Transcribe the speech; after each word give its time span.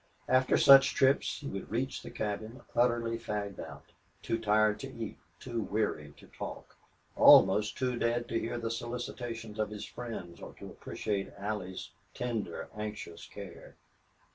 After 0.27 0.57
such 0.57 0.95
trips 0.95 1.41
he 1.41 1.47
would 1.47 1.69
reach 1.69 2.01
the 2.01 2.09
cabin 2.09 2.63
utterly 2.75 3.19
fagged 3.19 3.59
out, 3.59 3.91
too 4.23 4.39
tired 4.39 4.79
to 4.79 4.91
eat, 4.91 5.19
too 5.39 5.61
weary, 5.61 6.11
to 6.17 6.25
talk, 6.25 6.75
almost 7.15 7.77
too 7.77 7.99
dead 7.99 8.27
to 8.29 8.39
hear 8.39 8.57
the 8.57 8.71
solicitations 8.71 9.59
of 9.59 9.69
his 9.69 9.85
friends 9.85 10.41
or 10.41 10.55
to 10.55 10.65
appreciate 10.71 11.31
Allie's 11.37 11.91
tender, 12.15 12.67
anxious 12.75 13.27
care. 13.27 13.75